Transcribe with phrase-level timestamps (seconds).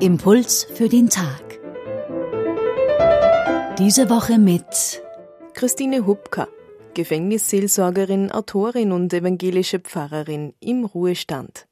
[0.00, 1.60] Impuls für den Tag.
[3.78, 5.02] Diese Woche mit
[5.52, 6.48] Christine Hubka,
[6.94, 11.68] Gefängnisseelsorgerin, Autorin und evangelische Pfarrerin im Ruhestand.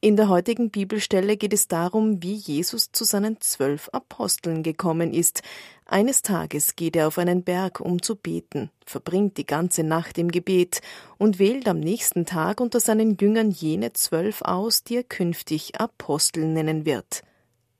[0.00, 5.42] In der heutigen Bibelstelle geht es darum, wie Jesus zu seinen zwölf Aposteln gekommen ist.
[5.86, 10.30] Eines Tages geht er auf einen Berg, um zu beten, verbringt die ganze Nacht im
[10.30, 10.82] Gebet
[11.16, 16.46] und wählt am nächsten Tag unter seinen Jüngern jene zwölf aus, die er künftig Apostel
[16.46, 17.22] nennen wird.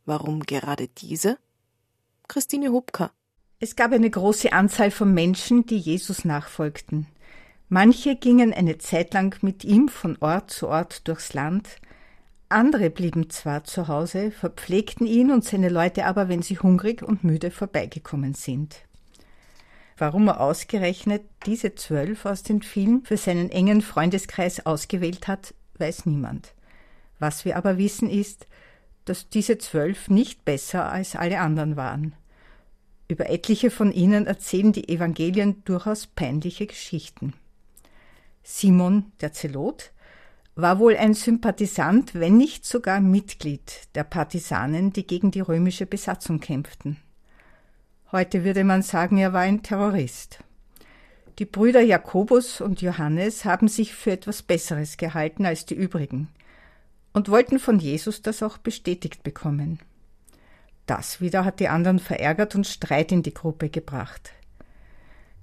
[0.05, 1.39] Warum gerade diese?
[2.27, 3.13] Christine Hubka.
[3.61, 7.07] Es gab eine große Anzahl von Menschen, die Jesus nachfolgten.
[7.69, 11.69] Manche gingen eine Zeit lang mit ihm von Ort zu Ort durchs Land,
[12.49, 17.25] andere blieben zwar zu Hause, verpflegten ihn und seine Leute aber, wenn sie hungrig und
[17.25, 18.83] müde vorbeigekommen sind.
[19.97, 26.07] Warum er ausgerechnet diese zwölf aus den vielen für seinen engen Freundeskreis ausgewählt hat, weiß
[26.07, 26.55] niemand.
[27.19, 28.47] Was wir aber wissen ist,
[29.05, 32.15] dass diese zwölf nicht besser als alle anderen waren.
[33.09, 37.33] Über etliche von ihnen erzählen die Evangelien durchaus peinliche Geschichten.
[38.43, 39.93] Simon der Zelot,
[40.59, 46.41] war wohl ein Sympathisant, wenn nicht sogar Mitglied der Partisanen, die gegen die römische Besatzung
[46.41, 46.97] kämpften.
[48.11, 50.41] Heute würde man sagen, er war ein Terrorist.
[51.39, 56.27] Die Brüder Jakobus und Johannes haben sich für etwas Besseres gehalten als die übrigen
[57.13, 59.79] und wollten von Jesus das auch bestätigt bekommen.
[60.87, 64.33] Das wieder hat die anderen verärgert und Streit in die Gruppe gebracht.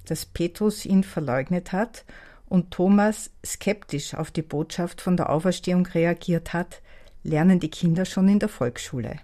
[0.08, 2.04] Dass Petrus ihn verleugnet hat
[2.48, 6.82] und Thomas skeptisch auf die Botschaft von der Auferstehung reagiert hat,
[7.24, 9.18] lernen die Kinder schon in der Volksschule.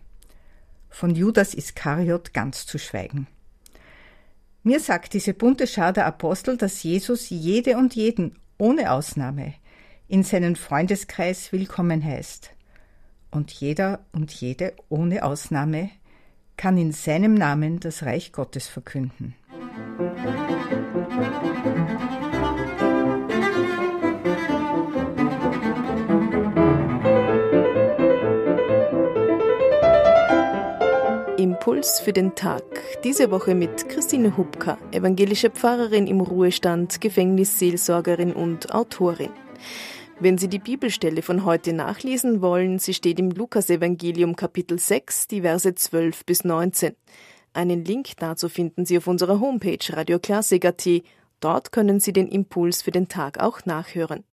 [0.90, 3.28] Von Judas Iskariot ganz zu schweigen.
[4.64, 9.54] Mir sagt diese bunte Schar der Apostel, dass Jesus jede und jeden, ohne Ausnahme,
[10.08, 12.52] in seinen Freundeskreis willkommen heißt.
[13.32, 15.90] Und jeder und jede, ohne Ausnahme,
[16.58, 19.36] kann in seinem Namen das Reich Gottes verkünden.
[31.62, 32.64] Impuls für den Tag.
[33.04, 39.30] Diese Woche mit Christine Hubka, evangelische Pfarrerin im Ruhestand, Gefängnisseelsorgerin und Autorin.
[40.20, 45.42] Wenn Sie die Bibelstelle von heute nachlesen wollen, sie steht im Lukasevangelium Kapitel 6, die
[45.42, 46.96] Verse 12 bis 19.
[47.54, 50.90] Einen Link dazu finden Sie auf unserer Homepage radioklassik.at.
[51.42, 54.24] Dort können Sie den Impuls für den Tag auch nachhören.